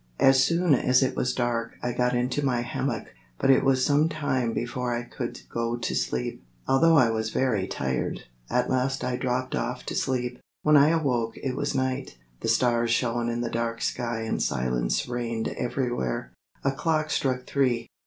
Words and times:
As 0.19 0.43
soon 0.43 0.73
as 0.73 1.03
it 1.03 1.15
was 1.15 1.31
dark 1.31 1.73
I 1.83 1.91
got 1.91 2.15
into 2.15 2.43
my 2.43 2.61
hammock, 2.61 3.13
but 3.37 3.51
it 3.51 3.63
was 3.63 3.85
some 3.85 4.09
time 4.09 4.51
before 4.51 4.91
I 4.95 5.03
could 5.03 5.41
go 5.47 5.77
to 5.77 5.93
sleep, 5.93 6.43
although 6.67 6.97
I 6.97 7.11
was 7.11 7.29
very 7.29 7.67
tired. 7.67 8.21
At 8.49 8.67
last 8.67 9.03
I 9.03 9.15
dropped 9.15 9.53
off 9.53 9.85
to 9.85 9.93
sleep. 9.93 10.39
When 10.63 10.75
I 10.75 10.89
awoke 10.89 11.37
it 11.37 11.55
was 11.55 11.75
night. 11.75 12.17
The 12.39 12.47
stars 12.47 12.89
shone 12.89 13.29
in 13.29 13.41
the 13.41 13.51
dark 13.51 13.83
sky 13.83 14.21
and 14.21 14.41
silence 14.41 15.07
reigned 15.07 15.49
everywhere. 15.49 16.33
A 16.63 16.71
clock 16.71 17.11
struck 17.11 17.45
three. 17.45 17.87